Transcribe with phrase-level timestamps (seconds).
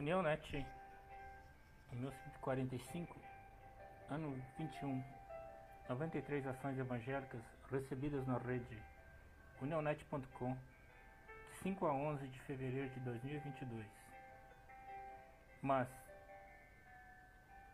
[0.00, 0.66] União Net
[1.92, 3.20] 1945,
[4.08, 5.04] ano 21,
[5.90, 8.82] 93 ações evangélicas recebidas na rede
[9.60, 13.86] unionet.com de 5 a 11 de fevereiro de 2022.
[15.60, 15.86] Mas,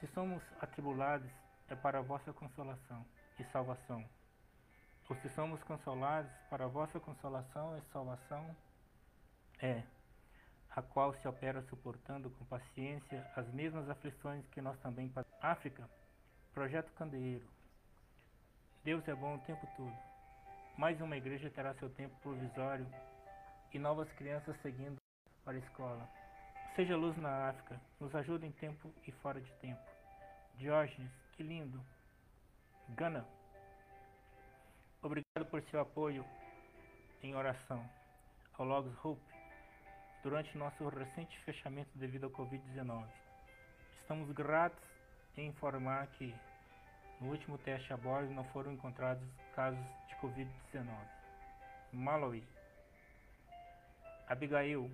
[0.00, 1.30] se somos atribulados,
[1.68, 3.06] é para a vossa consolação
[3.38, 4.04] e salvação.
[5.08, 8.56] Ou se somos consolados, para a vossa consolação e salvação
[9.60, 9.84] é
[10.78, 15.36] a qual se opera suportando com paciência as mesmas aflições que nós também passamos.
[15.42, 15.90] África,
[16.54, 17.48] Projeto Candeeiro.
[18.84, 19.98] Deus é bom o tempo todo.
[20.76, 22.86] Mais uma igreja terá seu tempo provisório
[23.72, 24.96] e novas crianças seguindo
[25.44, 26.08] para a escola.
[26.76, 29.82] Seja luz na África, nos ajuda em tempo e fora de tempo.
[30.54, 31.84] Diógenes, que lindo.
[32.90, 33.26] Gana,
[35.02, 36.24] obrigado por seu apoio
[37.20, 37.84] em oração.
[38.56, 39.37] Ao Logos Hope,
[40.22, 43.04] durante nosso recente fechamento devido ao Covid-19.
[44.00, 44.82] Estamos gratos
[45.36, 46.34] em informar que
[47.20, 49.22] no último teste a bordo não foram encontrados
[49.54, 49.78] casos
[50.08, 50.88] de Covid-19.
[51.92, 52.44] Malawi.
[54.28, 54.90] Abigail,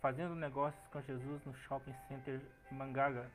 [0.00, 2.40] fazendo negócios com Jesus no shopping center
[2.70, 3.30] Mangaga,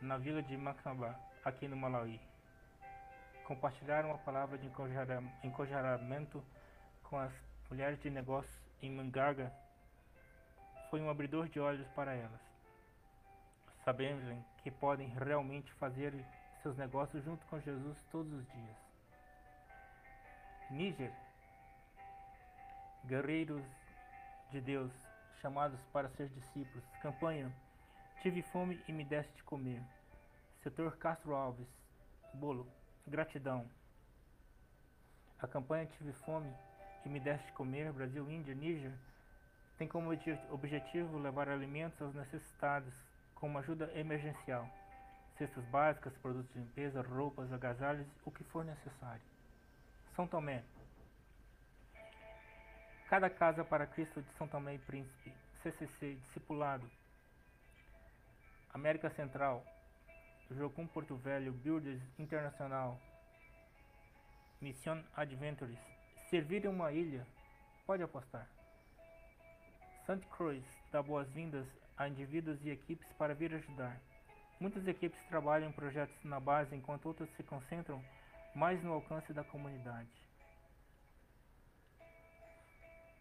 [0.00, 2.20] na vila de Macamba, aqui no Malawi.
[3.44, 4.66] Compartilharam a palavra de
[5.44, 6.44] encorajamento
[7.02, 7.32] com as
[7.68, 9.52] mulheres de negócios em Mangaga
[10.90, 12.40] foi um abridor de olhos para elas.
[13.84, 14.24] Sabemos
[14.62, 16.12] que podem realmente fazer
[16.62, 18.76] seus negócios junto com Jesus todos os dias.
[20.70, 21.12] Níger,
[23.06, 23.64] guerreiros
[24.50, 24.92] de Deus,
[25.40, 26.84] chamados para ser discípulos.
[27.00, 27.50] Campanha,
[28.20, 29.82] tive fome e me deste de comer.
[30.62, 31.68] Setor Castro Alves,
[32.34, 32.66] bolo,
[33.06, 33.66] gratidão.
[35.40, 36.52] A campanha Tive fome
[37.06, 38.92] e me deste de comer, Brasil, Índia, Níger,
[39.80, 40.10] tem como
[40.50, 42.92] objetivo levar alimentos aos necessitados
[43.34, 44.68] com uma ajuda emergencial,
[45.38, 49.22] cestas básicas, produtos de limpeza, roupas, agasalhos, o que for necessário.
[50.14, 50.62] São Tomé.
[53.08, 55.32] Cada Casa para Cristo de São Tomé e Príncipe,
[55.62, 56.86] CCC, Discipulado.
[58.74, 59.64] América Central,
[60.50, 63.00] Jocum Porto Velho, Builders Internacional,
[64.60, 65.78] Mission Adventures.
[66.28, 67.26] Servir em uma ilha,
[67.86, 68.46] pode apostar.
[70.10, 71.64] Santa Cruz dá boas-vindas
[71.96, 73.96] a indivíduos e equipes para vir ajudar.
[74.58, 78.04] Muitas equipes trabalham em projetos na base, enquanto outras se concentram
[78.52, 80.10] mais no alcance da comunidade.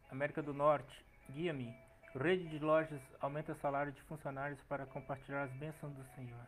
[0.10, 1.72] América do Norte, guia-me.
[2.16, 6.48] Rede de lojas aumenta o salário de funcionários para compartilhar as bênçãos do Senhor.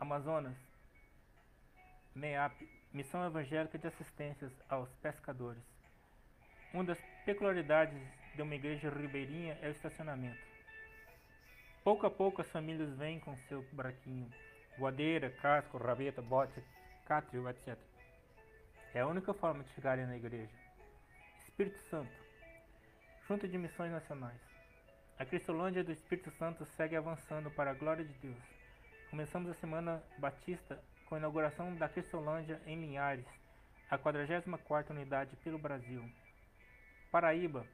[0.00, 0.56] Amazonas,
[2.16, 5.62] MEAP, Missão Evangélica de Assistências aos Pescadores.
[6.74, 10.38] Uma das peculiaridades de uma igreja ribeirinha é o estacionamento.
[11.82, 14.30] Pouco a pouco as famílias vêm com seu braquinho,
[14.78, 16.62] voadeira, casco, rabeta, bote,
[17.06, 17.76] cátrio, etc.
[18.94, 20.52] É a única forma de chegarem na igreja.
[21.38, 22.12] Espírito Santo,
[23.26, 24.40] Junta de Missões Nacionais.
[25.18, 28.42] A Cristolândia do Espírito Santo segue avançando para a glória de Deus.
[29.10, 33.26] Começamos a Semana Batista com a inauguração da Cristolândia em Linhares,
[33.90, 36.08] a 44ª unidade pelo Brasil.
[37.10, 37.66] Paraíba,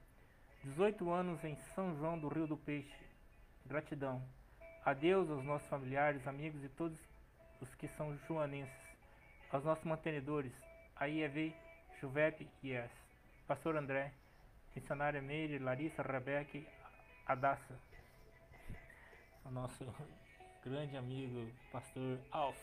[0.66, 2.93] 18 anos em São João do Rio do Peixe.
[3.66, 4.21] Gratidão.
[4.84, 6.99] Adeus aos nossos familiares, amigos e todos
[7.60, 8.75] os que são joanenses.
[9.53, 10.53] Aos nossos mantenedores,
[10.97, 11.55] a IEV,
[12.00, 12.91] Juvep e ES.
[13.47, 14.12] Pastor André,
[14.75, 16.59] missionária Meire, Larissa, Rebeca,
[17.25, 17.78] Adassa.
[19.44, 19.84] O nosso
[20.65, 22.59] grande amigo, pastor Alf.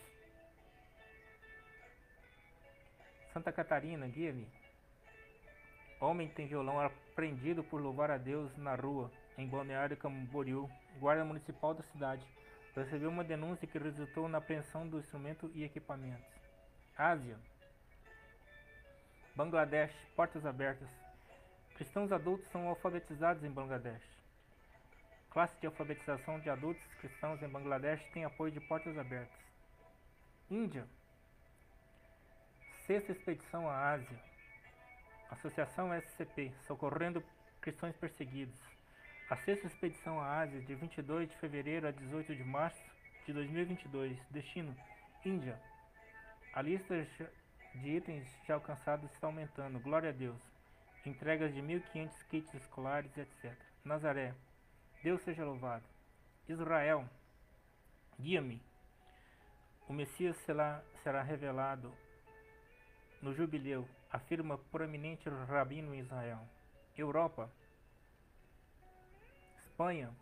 [3.32, 4.63] Santa Catarina, guia-me.
[6.04, 10.68] Homem tem violão apreendido por louvar a Deus na rua, em Balneário Camboriú.
[10.98, 12.26] Guarda Municipal da cidade
[12.76, 16.26] recebeu uma denúncia que resultou na apreensão do instrumento e equipamentos.
[16.98, 17.38] Ásia.
[19.34, 20.88] Bangladesh, portas abertas.
[21.76, 24.02] Cristãos adultos são alfabetizados em Bangladesh.
[25.30, 29.40] Classe de alfabetização de adultos cristãos em Bangladesh tem apoio de portas abertas.
[30.50, 30.86] Índia.
[32.86, 34.33] Sexta expedição à Ásia.
[35.30, 37.22] Associação SCP, socorrendo
[37.60, 38.58] cristãos perseguidos.
[39.30, 42.82] A sexta expedição à Ásia, de 22 de fevereiro a 18 de março
[43.26, 44.18] de 2022.
[44.30, 44.76] Destino:
[45.24, 45.58] Índia.
[46.52, 46.94] A lista
[47.74, 49.80] de itens já alcançados está aumentando.
[49.80, 50.40] Glória a Deus.
[51.06, 53.52] Entregas de 1.500 kits escolares, etc.
[53.84, 54.34] Nazaré.
[55.02, 55.84] Deus seja louvado.
[56.48, 57.08] Israel.
[58.20, 58.62] Guia-me.
[59.88, 61.92] O Messias será, será revelado
[63.20, 66.48] no jubileu afirma proeminente rabino em Israel.
[66.96, 67.50] Europa,
[69.58, 70.14] Espanha,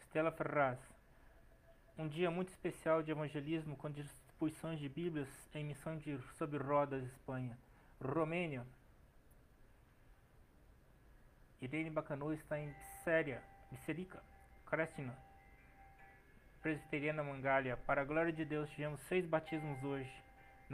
[0.00, 0.78] Stella Ferraz.
[1.98, 7.04] Um dia muito especial de evangelismo com distribuições de Bíblias em missão de sobre rodas
[7.04, 7.58] Espanha.
[8.00, 8.66] Romênia.
[11.60, 12.72] Irene Bacanu está em
[13.04, 14.22] Séria, Misserica,
[14.64, 15.14] Crestina,
[16.62, 17.76] Presbiteriana Mangália.
[17.76, 20.23] Para a glória de Deus, tivemos seis batismos hoje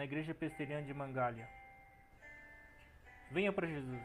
[0.01, 1.47] na Igreja Presbiteriana de Mangália.
[3.31, 4.03] Venha para Jesus.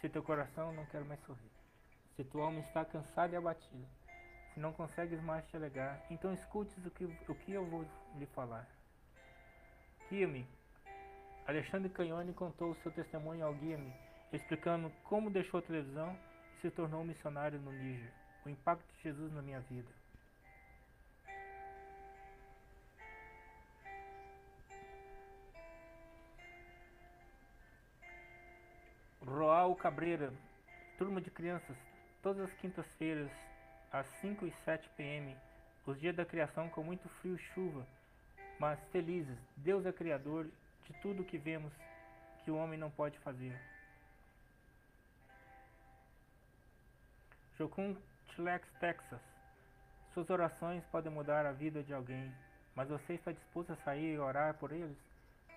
[0.00, 1.52] Se teu coração não quer mais sorrir.
[2.16, 3.86] Se tua alma está cansada e abatida.
[4.54, 7.84] Se não consegues mais te alegar, então escutes o que, o que eu vou
[8.16, 8.66] lhe falar.
[10.08, 10.48] Guia-me.
[11.46, 13.92] Alexandre Canhone contou o seu testemunho ao Guia-me,
[14.32, 16.18] explicando como deixou a televisão
[16.56, 18.10] e se tornou missionário no Níger.
[18.46, 20.03] O impacto de Jesus na minha vida.
[29.84, 30.32] Cabreira,
[30.96, 31.76] turma de crianças,
[32.22, 33.30] todas as quintas-feiras,
[33.92, 35.36] às 5 e 7 pm,
[35.84, 37.86] os dias da criação com muito frio e chuva,
[38.58, 39.36] mas felizes.
[39.58, 40.48] Deus é criador
[40.86, 41.70] de tudo que vemos
[42.42, 43.54] que o homem não pode fazer.
[47.58, 47.94] Jocum
[48.30, 49.20] Chilex, Texas.
[50.14, 52.34] Suas orações podem mudar a vida de alguém,
[52.74, 54.96] mas você está disposto a sair e orar por eles?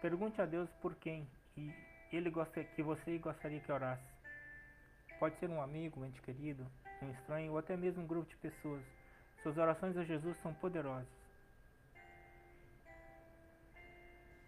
[0.02, 1.26] Pergunte a Deus por quem
[1.56, 1.74] e
[2.12, 4.17] ele gosta que você gostaria que orasse.
[5.20, 6.66] Pode ser um amigo, um ente querido,
[7.02, 8.84] um estranho ou até mesmo um grupo de pessoas.
[9.42, 11.08] Suas orações a Jesus são poderosas.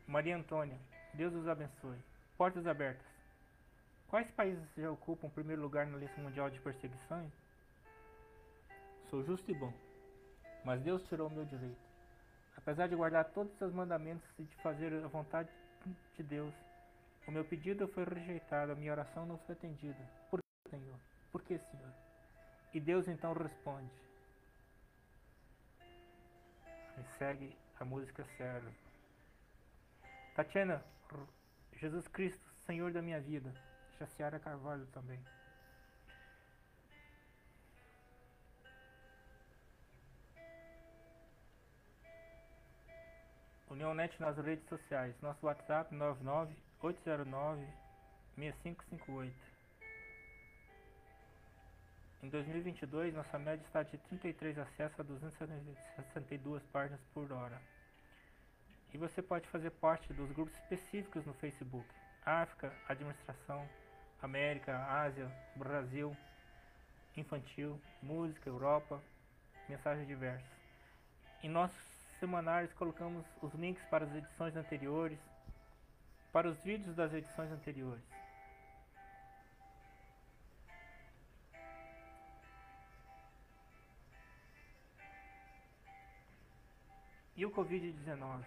[0.07, 0.77] Maria Antônia,
[1.13, 1.98] Deus os abençoe.
[2.38, 3.06] Portas abertas.
[4.07, 7.31] Quais países já ocupam o primeiro lugar na lista mundial de perseguições?
[9.10, 9.74] Sou justo e bom,
[10.63, 11.77] mas Deus tirou o meu direito.
[12.57, 15.50] Apesar de guardar todos os seus mandamentos e de fazer a vontade
[16.15, 16.54] de Deus,
[17.27, 20.00] o meu pedido foi rejeitado, a minha oração não foi atendida.
[20.30, 20.39] Por
[20.69, 21.00] Senhor?
[21.31, 21.94] Por que, Senhor?
[22.74, 23.92] E Deus então responde.
[26.98, 28.71] E segue a música serve.
[30.36, 30.83] Tatiana,
[31.74, 33.54] Jesus Cristo, Senhor da minha vida.
[34.00, 35.19] Jaciara Carvalho também.
[43.69, 45.15] União Net nas redes sociais.
[45.22, 47.65] Nosso WhatsApp 99 809
[48.36, 49.59] 6558.
[52.21, 57.62] Em 2022, nossa média está de 33 acessos a 262 páginas por hora.
[58.94, 61.88] E você pode fazer parte dos grupos específicos no Facebook:
[62.25, 63.66] África, Administração,
[64.21, 66.16] América, Ásia, Brasil,
[67.16, 69.01] Infantil, Música, Europa,
[69.69, 70.60] Mensagens diversas.
[71.42, 71.77] Em nossos
[72.19, 75.19] semanários colocamos os links para as edições anteriores,
[76.33, 78.04] para os vídeos das edições anteriores.
[87.39, 88.44] E o Covid-19?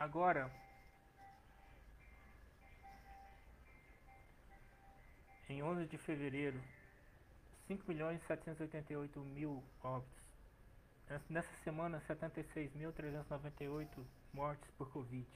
[0.00, 0.50] Agora,
[5.48, 6.60] em 11 de fevereiro,
[7.68, 10.18] 5 milhões 788 mil óbitos.
[11.30, 13.86] Nessa semana, 76.398
[14.32, 15.28] mortes por Covid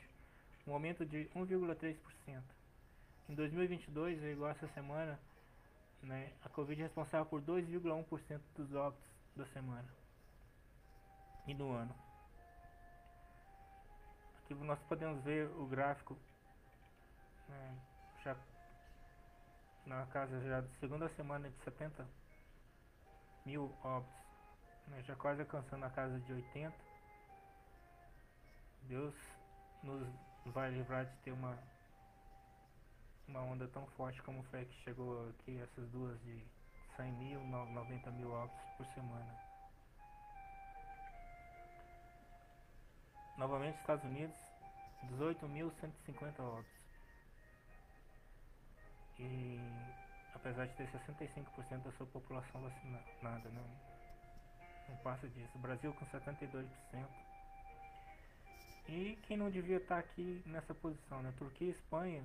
[0.66, 2.42] um aumento de 1,3%.
[3.28, 5.16] Em 2022, igual essa semana,
[6.02, 9.88] né, a Covid é responsável por 2,1% dos óbitos da semana
[11.46, 12.01] e do ano.
[14.52, 16.14] Aqui nós podemos ver o gráfico
[17.48, 17.78] né,
[18.22, 18.36] já
[19.86, 22.06] na casa já da segunda semana de 70
[23.46, 24.14] mil óbitos,
[24.88, 26.74] né, já quase alcançando a casa de 80.
[28.82, 29.14] Deus
[29.82, 30.06] nos
[30.46, 31.56] vai livrar de ter uma
[33.26, 36.44] uma onda tão forte como foi que chegou aqui, essas duas de
[36.96, 39.51] 100 mil, 90 mil óbitos por semana.
[43.36, 44.36] Novamente, Estados Unidos,
[45.10, 46.82] 18.150 óbitos.
[49.18, 49.58] E
[50.34, 53.64] apesar de ter 65% da sua população vacinada, não,
[54.88, 55.50] não passa disso.
[55.54, 56.66] O Brasil com 72%.
[58.88, 61.32] E quem não devia estar aqui nessa posição, né?
[61.38, 62.24] Turquia e Espanha,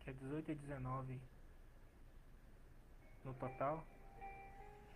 [0.00, 1.20] que é 18 e 19
[3.24, 3.84] no total.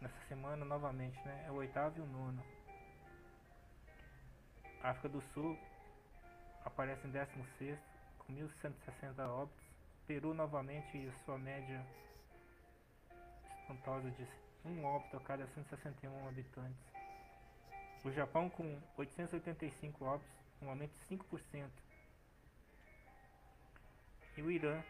[0.01, 1.45] Nessa semana novamente, né?
[1.47, 2.43] É o oitavo e o nono.
[4.83, 5.59] África do Sul
[6.65, 7.79] aparece em 16
[8.19, 9.71] com 1.160 óbitos.
[10.07, 11.85] Peru novamente e sua média
[13.61, 14.27] espantosa de
[14.65, 16.91] um óbito a cada 161 habitantes.
[18.05, 21.71] O Japão com 885 óbitos um aumento de 5%.
[24.37, 24.83] E o Irã,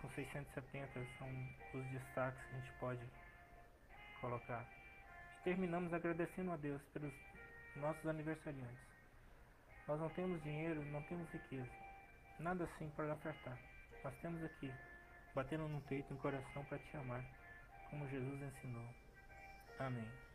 [0.00, 1.28] com 670, são
[1.74, 3.06] os destaques que a gente pode
[4.20, 4.66] colocar.
[5.44, 7.14] Terminamos agradecendo a Deus pelos
[7.76, 8.86] nossos aniversariantes.
[9.86, 11.70] Nós não temos dinheiro, não temos riqueza,
[12.40, 13.58] nada assim para ofertar.
[14.02, 14.72] Nós temos aqui,
[15.34, 17.24] batendo no peito e no coração para te amar,
[17.90, 18.88] como Jesus ensinou.
[19.78, 20.25] Amém.